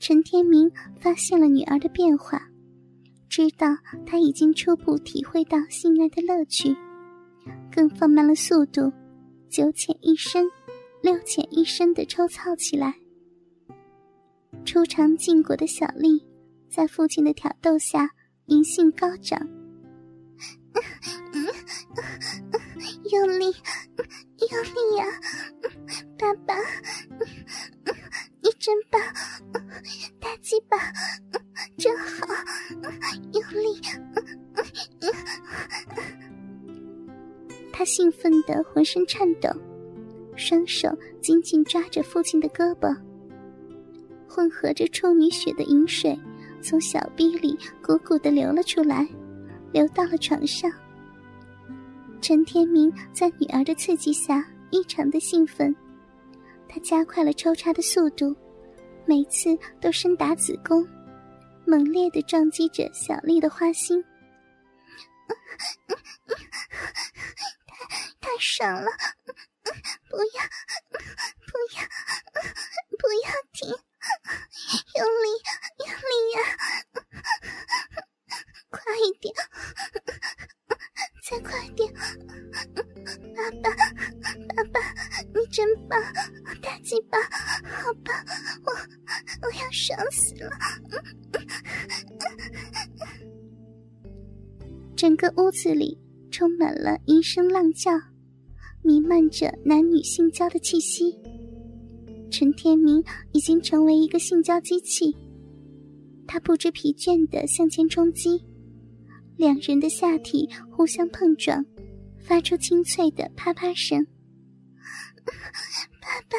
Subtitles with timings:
[0.00, 2.40] 陈天明发现了女儿的变化，
[3.28, 3.66] 知道
[4.06, 6.74] 她已经初步体会到性爱的乐趣，
[7.70, 8.92] 更放慢了速度，
[9.50, 10.46] 九浅一深，
[11.02, 12.94] 六浅一深的抽操起来。
[14.64, 16.24] 初尝禁果的小丽，
[16.68, 18.08] 在父亲的挑逗下，
[18.46, 19.48] 淫性高涨，
[38.48, 39.50] 的浑身颤抖，
[40.34, 40.88] 双手
[41.20, 42.96] 紧紧抓着父亲的胳膊。
[44.26, 46.18] 混合着处女血的饮水，
[46.62, 49.06] 从小臂里鼓鼓的流了出来，
[49.72, 50.70] 流到了床上。
[52.20, 55.74] 陈天明在女儿的刺激下异常的兴奋，
[56.68, 58.34] 他加快了抽插的速度，
[59.06, 60.86] 每次都深打子宫，
[61.66, 64.02] 猛烈的撞击着小丽的花心。
[68.28, 68.90] 太爽了！
[70.10, 70.42] 不要，
[71.48, 71.80] 不要，
[72.98, 73.70] 不要停！
[74.96, 75.26] 用力，
[75.86, 76.38] 用力呀！
[78.68, 79.34] 快一点，
[81.24, 81.90] 再快点！
[83.34, 83.70] 爸爸，
[84.54, 84.78] 爸爸，
[85.34, 85.98] 你真棒，
[86.60, 88.14] 大鸡巴，好棒！
[88.66, 88.72] 我
[89.40, 90.50] 我要爽死了！
[94.94, 95.98] 整个屋子里
[96.30, 97.90] 充满了一声浪叫，
[98.88, 101.14] 弥漫着男女性交的气息。
[102.30, 105.14] 陈天明已经成为一个性交机器，
[106.26, 108.42] 他不知疲倦的向前冲击，
[109.36, 111.62] 两人的下体互相碰撞，
[112.18, 114.06] 发出清脆的啪啪声。
[116.00, 116.38] 爸爸，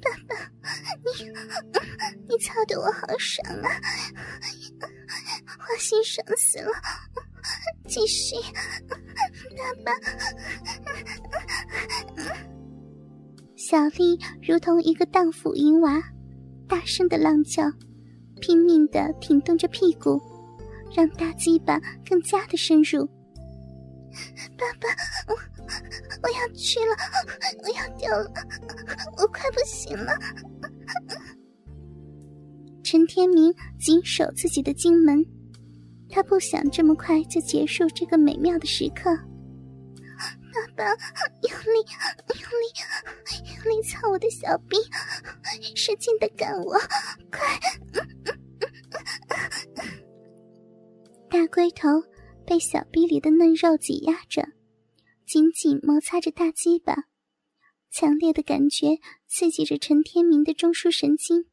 [0.00, 0.52] 爸爸，
[1.02, 1.26] 你
[2.30, 3.68] 你操的我好爽啊！
[5.58, 6.70] 花心爽死了，
[7.88, 8.36] 继续，
[9.56, 9.90] 爸爸。
[13.70, 16.02] 小丽如同一个荡妇淫娃，
[16.66, 17.62] 大声的浪叫，
[18.40, 20.20] 拼命的挺动着屁股，
[20.92, 23.06] 让大鸡巴更加的深入。
[24.58, 24.88] 爸爸，
[25.28, 25.34] 我
[26.20, 26.96] 我要去了，
[27.62, 28.32] 我要掉了，
[29.18, 30.18] 我快不行了。
[32.82, 35.24] 陈天明紧守自己的金门，
[36.08, 39.16] 他不想这么快就结束这个美妙的时刻。
[40.76, 41.02] 爸爸，
[41.42, 41.86] 用力，
[42.28, 42.64] 用力，
[43.56, 44.76] 用力操我的小臂，
[45.74, 46.78] 使劲的干我，
[47.30, 47.58] 快！
[51.28, 51.88] 大龟头
[52.46, 54.48] 被小臂里的嫩肉挤压着，
[55.26, 57.04] 紧紧摩擦着大鸡巴，
[57.90, 58.98] 强烈的感觉
[59.28, 61.46] 刺激着陈天明的中枢神经，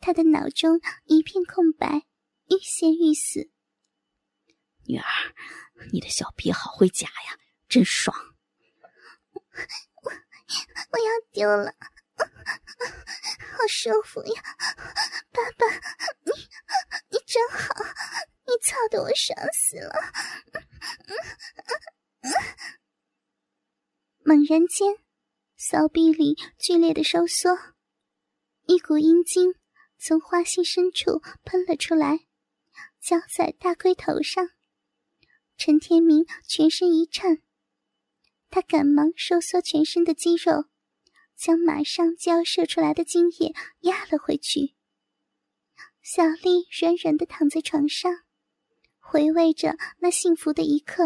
[0.00, 2.06] 他的脑中一片空白，
[2.48, 3.50] 欲仙欲死。
[4.86, 5.04] 女儿，
[5.92, 7.38] 你的小臂好会夹呀！
[7.70, 8.34] 真爽！
[9.32, 10.12] 我
[10.90, 11.72] 我要丢了，
[12.16, 14.42] 好舒服呀！
[15.30, 15.66] 爸爸，
[16.24, 16.32] 你
[17.10, 17.72] 你真好，
[18.44, 19.94] 你操的我爽死了！
[24.24, 24.96] 猛然间，
[25.56, 27.56] 骚逼里剧烈的收缩，
[28.66, 29.54] 一股阴茎
[29.96, 32.26] 从花心深处喷了出来，
[33.00, 34.48] 浇在大龟头上。
[35.56, 37.40] 陈天明全身一颤。
[38.50, 40.66] 他赶忙收缩全身的肌肉，
[41.36, 44.74] 将马上就要射出来的精液压了回去。
[46.02, 48.12] 小丽软软的躺在床上，
[48.98, 51.04] 回味着那幸福的一刻。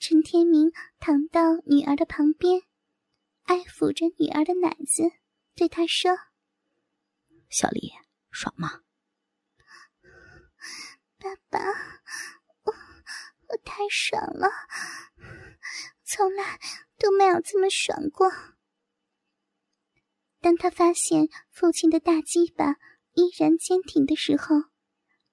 [0.00, 2.62] 陈天明躺到女儿的旁边，
[3.44, 5.12] 爱抚着女儿的奶子，
[5.54, 6.16] 对她说
[7.50, 7.92] ：“小丽，
[8.30, 8.82] 爽吗？”
[11.18, 11.58] 爸爸，
[12.62, 12.72] 我
[13.48, 14.48] 我太爽了。
[16.10, 16.58] 从来
[16.96, 18.32] 都没有这么爽过。
[20.40, 22.76] 当他发现父亲的大鸡巴
[23.12, 24.70] 依然坚挺的时候，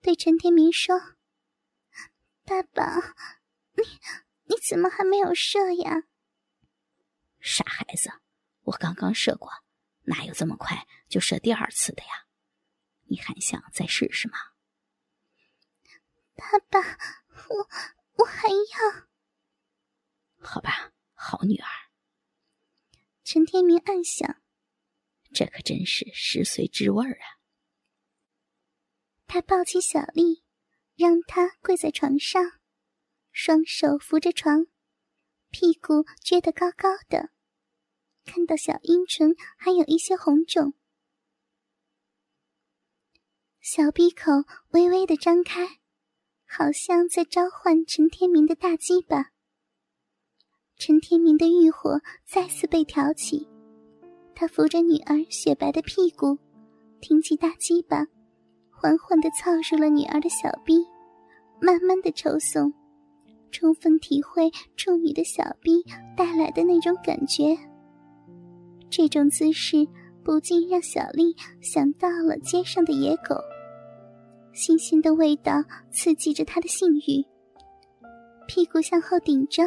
[0.01, 0.99] 对陈天明说
[2.43, 3.15] ：“爸爸，
[3.75, 3.83] 你
[4.43, 6.03] 你怎么还没有射呀？”
[7.39, 8.11] 傻孩子，
[8.63, 9.49] 我刚刚射过，
[10.01, 12.27] 哪有这么快就射第二次的呀？
[13.05, 14.37] 你还想再试试吗？
[16.35, 16.81] 爸爸，
[17.47, 17.69] 我
[18.17, 19.04] 我还要。
[21.47, 21.67] 女儿。
[23.23, 24.41] 陈天明暗想
[25.33, 27.25] ：“这可真是十岁之味儿啊！”
[29.27, 30.43] 他抱起小丽，
[30.95, 32.43] 让她跪在床上，
[33.31, 34.67] 双手扶着床，
[35.49, 37.31] 屁股撅得高高的，
[38.25, 40.73] 看到小阴唇还有一些红肿。
[43.59, 44.31] 小闭口
[44.69, 45.79] 微微的张开，
[46.45, 49.34] 好像在召唤陈天明的大鸡巴。
[50.77, 53.47] 陈天明的欲火再次被挑起，
[54.35, 56.37] 他扶着女儿雪白的屁股，
[56.99, 58.05] 挺起大鸡巴，
[58.69, 60.75] 缓缓的操入了女儿的小臂，
[61.61, 62.73] 慢慢的抽送，
[63.51, 65.81] 充分体会处女的小臂
[66.15, 67.57] 带来的那种感觉。
[68.89, 69.87] 这种姿势
[70.25, 73.35] 不禁让小丽想到了街上的野狗，
[74.53, 75.53] 新鲜的味道
[75.89, 77.23] 刺激着她的性欲，
[78.45, 79.63] 屁股向后顶着，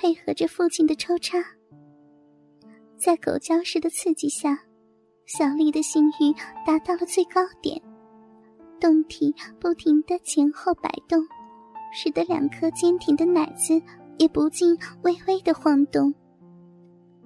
[0.00, 1.44] 配合着父亲的抽插，
[2.96, 4.56] 在狗叫式的刺激下，
[5.26, 6.32] 小丽的性欲
[6.64, 7.82] 达到了最高点，
[8.78, 11.20] 胴体不停的前后摆动，
[11.92, 13.82] 使得两颗坚挺的奶子
[14.18, 16.14] 也不禁微微的晃动。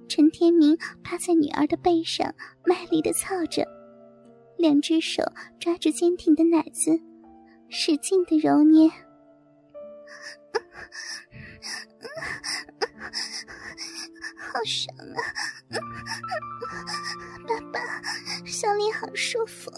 [0.07, 2.33] 陈天明趴在女儿的背上，
[2.65, 3.63] 卖力的操着，
[4.57, 5.21] 两只手
[5.59, 6.99] 抓住坚挺的奶子，
[7.69, 8.89] 使劲的揉捏。
[14.37, 15.19] 好爽啊！
[17.47, 17.79] 爸爸，
[18.45, 19.71] 小丽好舒服，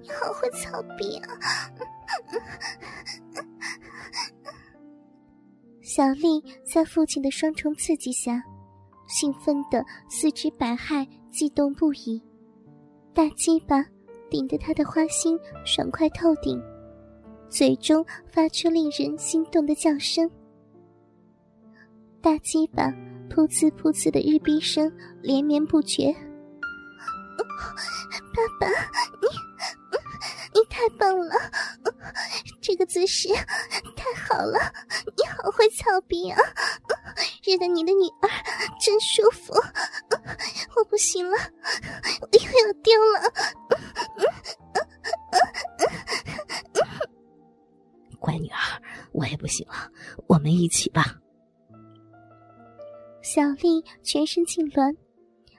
[0.00, 1.38] 你好会操逼啊！
[5.82, 8.42] 小丽在父亲的双重刺激下。
[9.06, 12.22] 兴奋的四肢百骸，激动不已。
[13.14, 13.84] 大鸡巴
[14.30, 16.58] 顶得他的花心爽快透顶，
[17.50, 20.28] 嘴中发出令人心动的叫声。
[22.24, 22.84] 大鸡巴
[23.28, 24.90] 噗呲噗呲的日逼声
[25.20, 26.10] 连绵不绝。
[28.32, 28.66] 爸爸，
[29.20, 29.28] 你
[30.54, 31.34] 你太棒了，
[32.62, 33.28] 这个姿势
[33.94, 34.58] 太好了，
[35.18, 36.40] 你好会操逼啊！
[37.44, 38.28] 日得你的女儿
[38.80, 39.52] 真舒服，
[40.76, 41.36] 我不行了，
[42.22, 43.20] 我又要丢了。
[48.18, 48.82] 乖女儿，
[49.12, 49.74] 我也不行了，
[50.26, 51.18] 我们一起吧。
[53.24, 54.94] 小丽全身痉挛，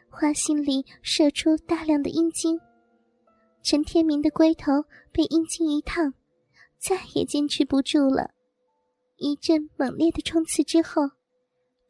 [0.08, 2.60] 花心里射出大量的阴茎，
[3.64, 4.72] 陈天明的龟头
[5.12, 6.14] 被阴茎一烫，
[6.78, 8.30] 再也坚持不住了，
[9.18, 11.10] 一阵猛烈的冲刺之后。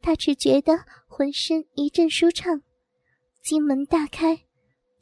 [0.00, 0.78] 他只觉得
[1.08, 2.62] 浑身一阵舒畅，
[3.42, 4.44] 金门大开，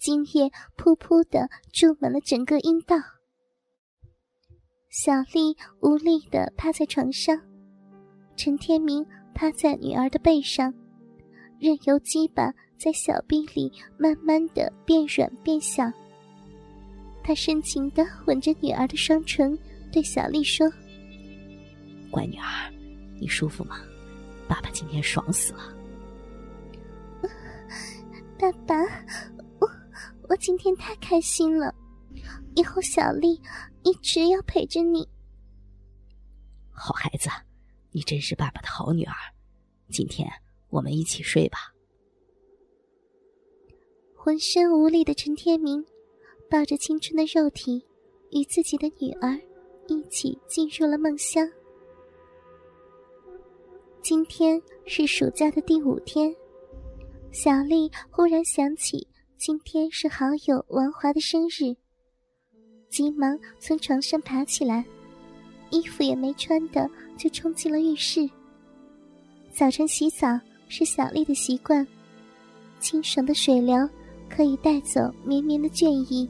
[0.01, 2.97] 精液噗噗的注满了整个阴道。
[4.91, 7.41] 小丽无力的趴在床上，
[8.37, 10.73] 陈天明趴在女儿的背上，
[11.59, 15.85] 任由鸡巴在小臂里慢慢的变软变小。
[17.23, 19.59] 他深情的吻着女儿的双唇，
[19.91, 20.71] 对小丽说
[22.11, 22.73] ：“乖女儿，
[23.21, 23.81] 你舒服吗？”
[24.47, 25.75] 爸爸今天爽死了，
[28.39, 28.75] 爸爸，
[29.59, 29.69] 我
[30.29, 31.75] 我今天太开心了，
[32.55, 33.41] 以后小丽
[33.85, 35.09] 一直要陪着你。
[36.71, 37.31] 好孩子，
[37.95, 39.15] 你真是爸爸的好女儿，
[39.89, 40.29] 今天
[40.69, 41.73] 我们一起睡吧。
[44.17, 45.87] 浑身无力的陈天明，
[46.51, 47.87] 抱着青春的肉体，
[48.33, 49.41] 与自己的女儿
[49.87, 51.49] 一起进入了梦乡。
[54.03, 56.35] 今天是暑假的第五天，
[57.31, 59.07] 小丽忽然想起
[59.39, 61.77] 今天是好友王华的生日，
[62.91, 64.85] 急忙从床上爬起来，
[65.71, 68.29] 衣服也没穿的就冲进了浴室。
[69.53, 71.87] 早晨洗澡是小丽的习惯，
[72.81, 73.89] 清爽的水流
[74.29, 76.29] 可以带走绵绵的倦意，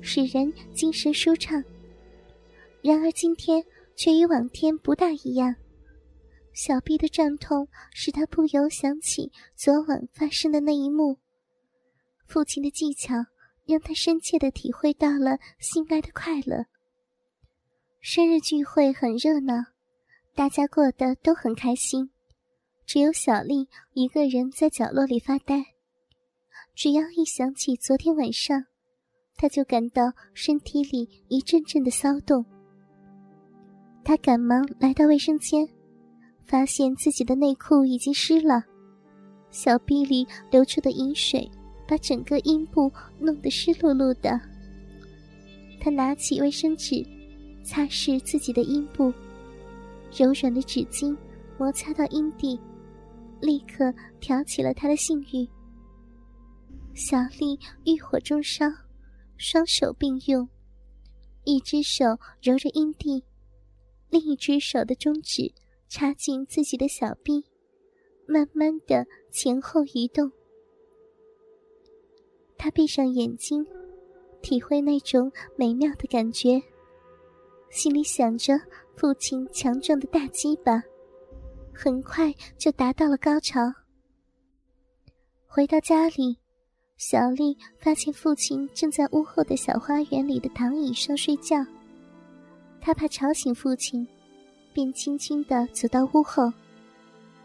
[0.00, 1.62] 使人精神舒畅。
[2.82, 3.62] 然而今天
[3.96, 5.54] 却与往天不大一样。
[6.52, 11.16] 小臂的胀痛使他不由想起昨晚发生的那一幕。
[12.26, 13.14] 父亲的技巧
[13.66, 16.64] 让他深切的体会到了性爱的快乐。
[18.02, 19.52] 生日聚会很热闹，
[20.34, 22.08] 大家过得都很开心，
[22.86, 25.62] 只有小丽一个人在角落里发呆。
[26.74, 28.64] 只要一想起昨天晚上，
[29.36, 32.42] 她就感到身体里一阵阵的骚动。
[34.02, 35.68] 她赶忙来到卫生间。
[36.46, 38.64] 发现自己的内裤已经湿了，
[39.52, 41.48] 小臂里流出的饮水
[41.86, 42.90] 把整个阴部
[43.20, 44.40] 弄得湿漉漉的。
[45.80, 47.06] 他拿起卫生纸，
[47.62, 49.12] 擦拭自己的阴部，
[50.12, 51.16] 柔软的纸巾
[51.58, 52.58] 摩擦到阴蒂，
[53.40, 55.48] 立刻挑起了他的性欲。
[56.94, 58.66] 小丽欲火中烧，
[59.36, 60.48] 双手并用，
[61.44, 62.04] 一只手
[62.42, 63.24] 揉着阴蒂，
[64.08, 65.52] 另一只手的中指。
[65.92, 67.44] 插进自己的小臂，
[68.24, 70.30] 慢慢的前后移动。
[72.56, 73.66] 他闭上眼睛，
[74.40, 76.62] 体会那种美妙的感觉，
[77.70, 78.58] 心里想着
[78.96, 80.82] 父亲强壮的大鸡巴，
[81.72, 83.60] 很快就达到了高潮。
[85.46, 86.36] 回到家里，
[86.96, 91.64] 小丽发现父亲正在屋后的小花园里的躺椅上睡觉，
[92.80, 94.06] 她怕吵醒父亲，
[94.72, 96.52] 便轻轻地走到屋后，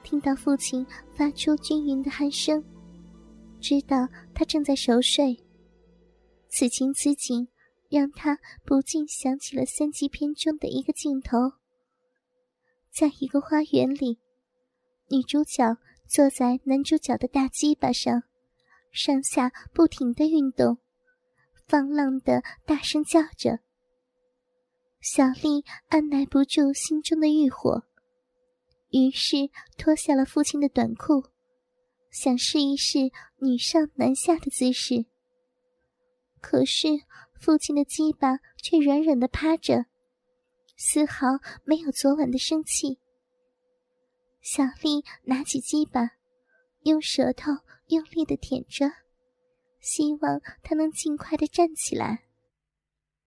[0.03, 2.63] 听到父亲发出均匀的鼾声，
[3.62, 5.38] 知道他正在熟睡。
[6.50, 7.48] 此情此景，
[7.89, 11.38] 让他不禁想起了三级片中的一个镜头。
[12.92, 14.20] 在一个花园里，
[15.10, 15.77] 女主角
[16.08, 18.24] 坐在男主角的大鸡巴上，
[18.92, 20.77] 上下不停的运动，
[21.68, 23.60] 放浪的大声叫着。
[25.01, 27.84] 小丽按耐不住心中的欲火，
[28.89, 31.25] 于是脱下了父亲的短裤，
[32.10, 35.06] 想试一试女上男下的姿势。
[36.42, 36.88] 可是，
[37.39, 39.86] 父亲的鸡巴却软软的趴着，
[40.77, 41.27] 丝毫
[41.63, 43.00] 没有昨晚的生气。
[44.42, 46.12] 小丽拿起鸡巴，
[46.84, 47.51] 用舌头
[47.88, 48.92] 用力的舔着，
[49.80, 52.25] 希望他能尽快的站起来。